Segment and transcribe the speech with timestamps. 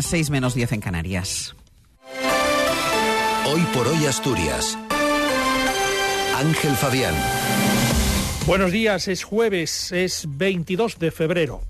[0.00, 1.54] mañana, 6 menos 10 en Canarias.
[3.46, 4.78] Hoy por hoy Asturias.
[6.36, 7.14] Ángel Fabián.
[8.46, 11.60] Buenos días, es jueves, es 22 de febrero.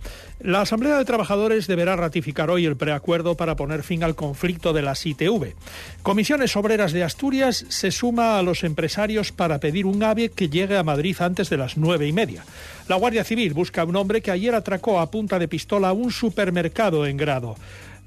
[0.40, 4.80] La Asamblea de Trabajadores deberá ratificar hoy el preacuerdo para poner fin al conflicto de
[4.80, 5.54] las ITV.
[6.02, 10.78] Comisiones Obreras de Asturias se suma a los empresarios para pedir un AVE que llegue
[10.78, 12.44] a Madrid antes de las nueve y media.
[12.88, 16.10] La Guardia Civil busca a un hombre que ayer atracó a punta de pistola un
[16.10, 17.56] supermercado en Grado.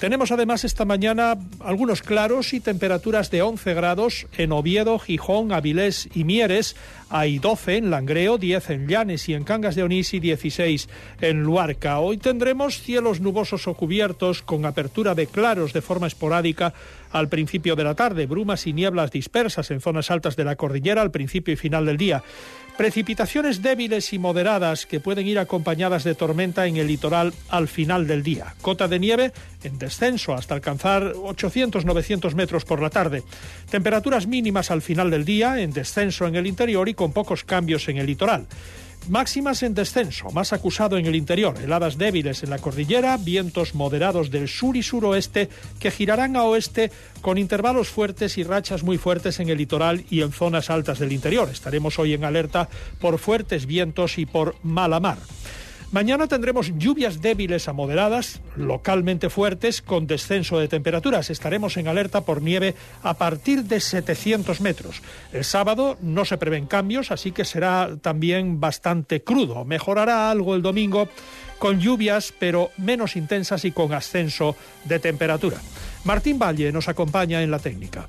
[0.04, 6.10] Tenemos además esta mañana algunos claros y temperaturas de 11 grados en Oviedo, Gijón, Avilés
[6.14, 6.76] y Mieres.
[7.10, 10.90] Hay 12 en Langreo, 10 en Llanes y en Cangas de Onís y 16
[11.22, 12.00] en Luarca.
[12.00, 16.74] Hoy tendremos cielos nubosos o cubiertos con apertura de claros de forma esporádica
[17.14, 21.02] al principio de la tarde, brumas y nieblas dispersas en zonas altas de la cordillera
[21.02, 22.24] al principio y final del día.
[22.76, 28.08] Precipitaciones débiles y moderadas que pueden ir acompañadas de tormenta en el litoral al final
[28.08, 28.56] del día.
[28.64, 29.32] Cota de nieve
[29.64, 33.24] en descenso hasta alcanzar 800-900 metros por la tarde.
[33.70, 37.88] Temperaturas mínimas al final del día en descenso en el interior y con pocos cambios
[37.90, 38.48] en el litoral.
[39.10, 44.32] Máximas en descenso, más acusado en el interior, heladas débiles en la cordillera, vientos moderados
[44.32, 46.90] del sur y suroeste que girarán a oeste
[47.22, 51.12] con intervalos fuertes y rachas muy fuertes en el litoral y en zonas altas del
[51.12, 51.50] interior.
[51.52, 52.70] Estaremos hoy en alerta
[53.00, 55.18] por fuertes vientos y por mala mar.
[55.94, 61.30] Mañana tendremos lluvias débiles a moderadas, localmente fuertes, con descenso de temperaturas.
[61.30, 65.04] Estaremos en alerta por nieve a partir de 700 metros.
[65.32, 69.66] El sábado no se prevén cambios, así que será también bastante crudo.
[69.66, 71.10] Mejorará algo el domingo
[71.60, 75.58] con lluvias, pero menos intensas y con ascenso de temperatura.
[76.06, 78.08] Martín Valle nos acompaña en la técnica.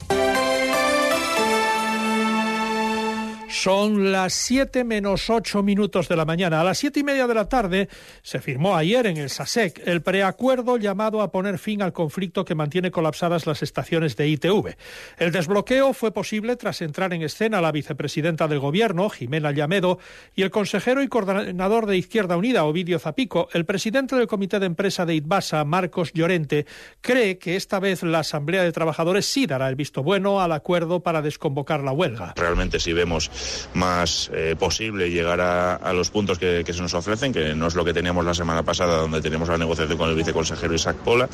[3.65, 6.61] Son las 7 menos 8 minutos de la mañana.
[6.61, 7.89] A las siete y media de la tarde
[8.21, 12.55] se firmó ayer en el SASEC el preacuerdo llamado a poner fin al conflicto que
[12.55, 14.77] mantiene colapsadas las estaciones de ITV.
[15.17, 19.99] El desbloqueo fue posible tras entrar en escena la vicepresidenta del Gobierno, Jimena Llamedo,
[20.37, 23.49] y el consejero y coordinador de Izquierda Unida, Ovidio Zapico.
[23.55, 26.67] El presidente del Comité de Empresa de ITBASA, Marcos Llorente,
[27.01, 31.01] cree que esta vez la Asamblea de Trabajadores sí dará el visto bueno al acuerdo
[31.01, 32.35] para desconvocar la huelga.
[32.37, 33.31] Realmente si vemos
[33.75, 37.75] más eh, posible llegar a, los puntos que, que, se nos ofrecen, que no es
[37.75, 41.29] lo que teníamos la semana pasada, donde teníamos la negociación con el viceconsejero Isaac Pola.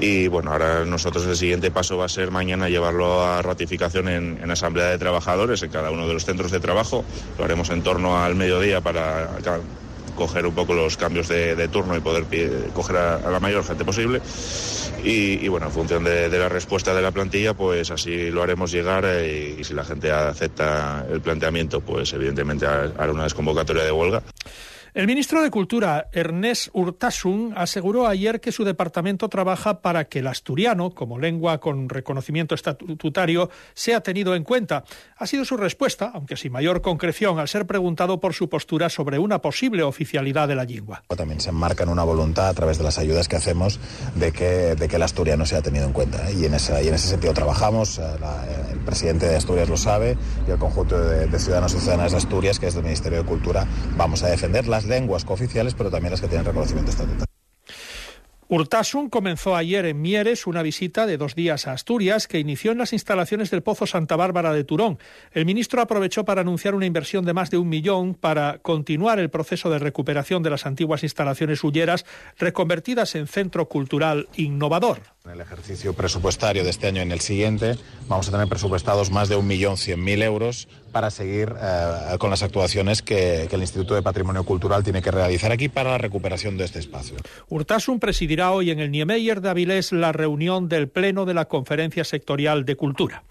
[0.00, 4.38] Y bueno, ahora nosotros el siguiente paso va a ser mañana llevarlo a ratificación en,
[4.42, 7.04] en Asamblea de Trabajadores, en cada uno de los centros de trabajo.
[7.38, 9.28] Lo haremos en torno al mediodía para
[10.22, 12.26] coger un poco los cambios de, turno y poder
[12.72, 14.20] coger a, la mayor gente posible.
[15.02, 18.70] Y, y bueno, en función de, la respuesta de la plantilla, pues así lo haremos
[18.70, 23.90] llegar eh, y si la gente acepta el planteamiento, pues evidentemente hará una desconvocatoria de
[23.90, 24.22] huelga.
[24.94, 30.26] El ministro de Cultura, Ernest Urtasun, aseguró ayer que su departamento trabaja para que el
[30.26, 34.84] asturiano, como lengua con reconocimiento estatutario, sea tenido en cuenta.
[35.16, 39.18] Ha sido su respuesta, aunque sin mayor concreción, al ser preguntado por su postura sobre
[39.18, 41.02] una posible oficialidad de la lengua.
[41.16, 43.80] También se enmarca en una voluntad, a través de las ayudas que hacemos,
[44.14, 46.30] de que, de que el asturiano sea tenido en cuenta.
[46.32, 47.96] Y en, ese sentido trabajamos.
[47.96, 52.12] La, el presidente de Asturias lo sabe y el conjunto de, de ciudadanos y ciudadanas
[52.12, 53.66] de Asturias, que es del Ministerio de Cultura,
[53.96, 57.26] vamos a defender las lenguas cooficiales, pero también las que tienen reconocimiento estatutario.
[58.48, 62.78] Urtasun comenzó ayer en Mieres una visita de dos días a Asturias que inició en
[62.78, 64.98] las instalaciones del Pozo Santa Bárbara de Turón.
[65.32, 69.30] El ministro aprovechó para anunciar una inversión de más de un millón para continuar el
[69.30, 72.04] proceso de recuperación de las antiguas instalaciones hulleras
[72.38, 75.00] reconvertidas en centro cultural innovador.
[75.24, 79.10] En el ejercicio presupuestario de este año y en el siguiente vamos a tener presupuestados
[79.10, 83.56] más de un millón cien mil euros para seguir eh, con las actuaciones que, que,
[83.56, 87.16] el Instituto de Patrimonio Cultural tiene que realizar aquí para la recuperación de este espacio.
[87.48, 92.04] Urtasun presidirá hoy en el Niemeyer de Avilés la reunión del Pleno de la Conferencia
[92.04, 93.24] Sectorial de Cultura.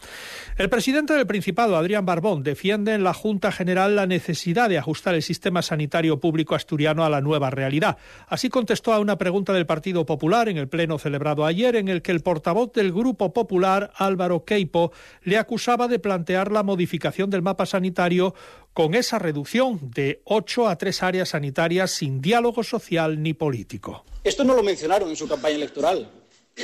[0.58, 5.16] El presidente del Principado, Adrián Barbón, defiende en la Junta General la necesidad de ajustar
[5.16, 7.98] el sistema sanitario público asturiano a la nueva realidad.
[8.28, 12.02] Así contestó a una pregunta del Partido Popular en el Pleno celebrado ayer, en el
[12.02, 14.92] que el portavoz del Grupo Popular, Álvaro Queipo,
[15.24, 18.34] le acusaba de plantear la modificación del mapa sanitario
[18.74, 24.06] con esa reducción de ocho a tres áreas sanitarias sin diálogo social ni político.
[24.24, 26.10] Esto no lo mencionaron en su campaña electoral,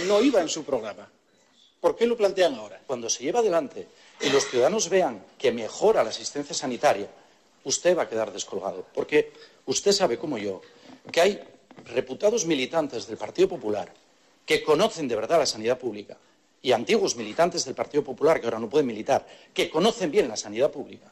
[0.08, 1.10] no iba en su programa.
[1.82, 2.80] ¿Por qué lo plantean ahora?
[2.88, 3.86] Cuando se lleva adelante
[4.22, 7.10] y los ciudadanos vean que mejora la asistencia sanitaria,
[7.66, 8.86] usted va a quedar descolgado.
[8.94, 9.34] Porque
[9.66, 10.62] usted sabe, como yo,
[11.12, 11.40] que hay
[11.94, 13.92] reputados militantes del Partido Popular
[14.46, 16.16] que conocen de verdad la sanidad pública
[16.68, 20.36] y antiguos militantes del Partido Popular que ahora no pueden militar, que conocen bien la
[20.36, 21.10] sanidad pública,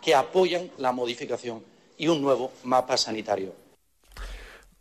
[0.00, 1.62] que apoyan la modificación
[1.98, 3.52] y un nuevo mapa sanitario.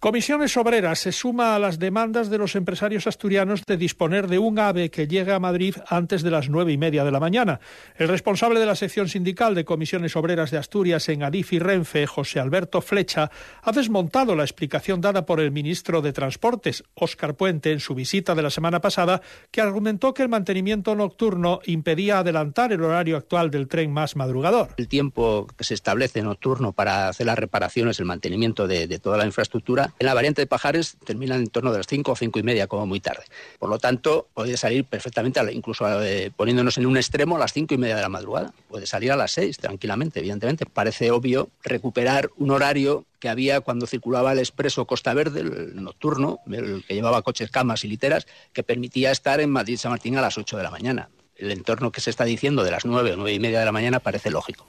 [0.04, 4.60] Comisiones Obreras se suma a las demandas de los empresarios asturianos de disponer de un
[4.60, 7.62] AVE que llegue a Madrid antes de las nueve y media de la mañana.
[7.96, 12.06] El responsable de la sección sindical de Comisiones Obreras de Asturias en Adif y Renfe,
[12.06, 17.72] José Alberto Flecha, ha desmontado la explicación dada por el ministro de Transportes, Óscar Puente,
[17.72, 19.22] en su visita de la semana pasada,
[19.52, 24.68] que argumentó que el mantenimiento nocturno impedía adelantar el horario actual del tren más madrugador.
[24.76, 29.18] El tiempo que se establece nocturno para hacer las reparaciones, el mantenimiento de, de toda
[29.18, 32.40] la infraestructura, en la variante de Pajares terminan en torno de las 5 o 5
[32.40, 33.24] y media, como muy tarde.
[33.60, 37.74] Por lo tanto, puede salir perfectamente, incluso eh, poniéndonos en un extremo, a las 5
[37.74, 38.54] y media de la madrugada.
[38.70, 40.66] Puede salir a las 6, tranquilamente, evidentemente.
[40.66, 46.40] Parece obvio recuperar un horario que había cuando circulaba el expreso Costa Verde, el nocturno,
[46.52, 50.38] el que llevaba coches, camas y literas, que permitía estar en Madrid-San Martín a las
[50.38, 51.10] 8 de la mañana.
[51.36, 53.72] El entorno que se está diciendo de las 9 o 9 y media de la
[53.72, 54.68] mañana parece lógico.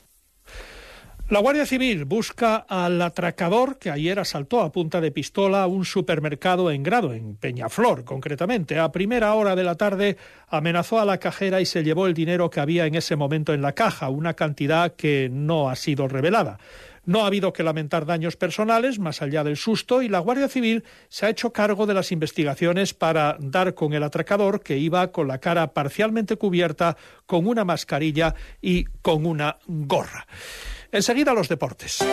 [1.34, 6.70] La Guardia Civil busca al atracador que ayer asaltó a punta de pistola un supermercado
[6.70, 8.78] en Grado, en Peñaflor concretamente.
[8.78, 10.16] A primera hora de la tarde
[10.46, 13.62] amenazó a la cajera y se llevó el dinero que había en ese momento en
[13.62, 16.60] la caja, una cantidad que no ha sido revelada.
[17.06, 20.84] No ha habido que lamentar daños personales más allá del susto y la Guardia Civil
[21.08, 25.28] se ha hecho cargo de las investigaciones para dar con el atracador que iba con
[25.28, 26.96] la cara parcialmente cubierta,
[27.26, 30.26] con una mascarilla y con una gorra.
[30.92, 32.04] Enseguida los deportes.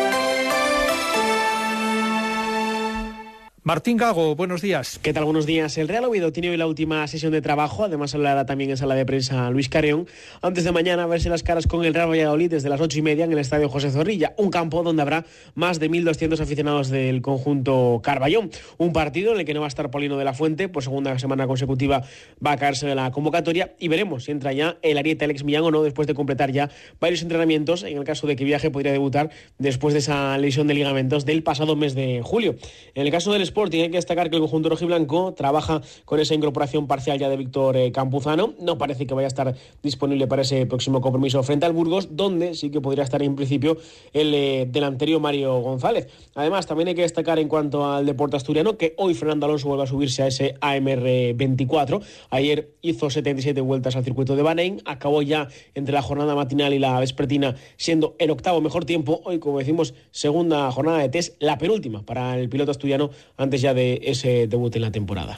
[3.64, 4.98] Martín Gago, buenos días.
[5.04, 5.24] ¿Qué tal?
[5.24, 5.78] Buenos días.
[5.78, 8.96] El Real Oviedo tiene hoy la última sesión de trabajo, además hablará también en sala
[8.96, 10.08] de prensa Luis Careón,
[10.42, 13.04] antes de mañana a verse las caras con el Real Valladolid desde las ocho y
[13.04, 17.22] media en el Estadio José Zorrilla, un campo donde habrá más de 1.200 aficionados del
[17.22, 18.50] conjunto Carballón.
[18.80, 21.20] Un partido en el que no va a estar Polino de la Fuente, por segunda
[21.20, 22.02] semana consecutiva
[22.44, 25.66] va a caerse de la convocatoria y veremos si entra ya el Arieta Alex Millán
[25.66, 28.92] o no después de completar ya varios entrenamientos, en el caso de que viaje podría
[28.92, 29.30] debutar
[29.60, 32.56] después de esa lesión de ligamentos del pasado mes de julio.
[32.96, 36.34] En el caso del Sporting hay que destacar que el conjunto rojiblanco trabaja con esa
[36.34, 38.54] incorporación parcial ya de Víctor eh, Campuzano.
[38.60, 42.56] No parece que vaya a estar disponible para ese próximo compromiso frente al Burgos, donde
[42.56, 43.78] sí que podría estar en principio
[44.14, 46.08] el eh, delantero Mario González.
[46.34, 49.84] Además, también hay que destacar en cuanto al deporte asturiano que hoy Fernando Alonso vuelve
[49.84, 52.02] a subirse a ese AMR 24.
[52.30, 56.80] Ayer hizo 77 vueltas al circuito de Bahrein, acabó ya entre la jornada matinal y
[56.80, 59.22] la vespertina siendo el octavo mejor tiempo.
[59.26, 63.10] Hoy, como decimos, segunda jornada de test, la penúltima para el piloto asturiano
[63.42, 65.38] antes ya de ese debut en la temporada.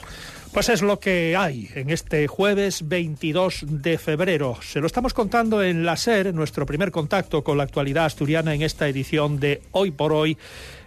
[0.52, 4.56] Pues es lo que hay en este jueves 22 de febrero.
[4.62, 8.62] Se lo estamos contando en la SER, nuestro primer contacto con la actualidad asturiana en
[8.62, 10.38] esta edición de Hoy por Hoy.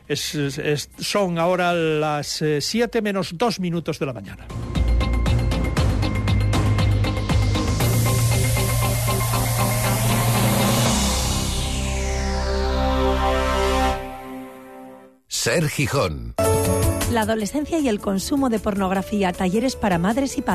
[0.08, 4.48] son ahora las 7 eh, menos 2 minutos de la mañana.
[15.28, 16.36] Ser Gijón
[17.12, 20.46] la adolescencia y el consumo de pornografía, talleres para madres y padres.